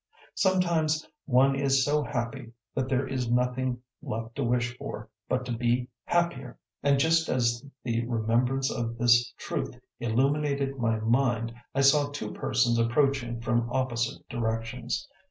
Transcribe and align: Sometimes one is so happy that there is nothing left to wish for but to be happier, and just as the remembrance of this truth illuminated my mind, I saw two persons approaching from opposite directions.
Sometimes 0.33 1.05
one 1.27 1.55
is 1.55 1.85
so 1.85 2.01
happy 2.03 2.53
that 2.73 2.89
there 2.89 3.07
is 3.07 3.29
nothing 3.29 3.83
left 4.01 4.33
to 4.35 4.43
wish 4.43 4.75
for 4.75 5.09
but 5.29 5.45
to 5.45 5.51
be 5.51 5.89
happier, 6.05 6.57
and 6.81 6.97
just 6.97 7.29
as 7.29 7.63
the 7.83 8.03
remembrance 8.07 8.71
of 8.71 8.97
this 8.97 9.31
truth 9.37 9.75
illuminated 9.99 10.79
my 10.79 10.99
mind, 11.01 11.53
I 11.75 11.81
saw 11.81 12.09
two 12.09 12.33
persons 12.33 12.79
approaching 12.79 13.41
from 13.41 13.69
opposite 13.71 14.27
directions. 14.27 15.07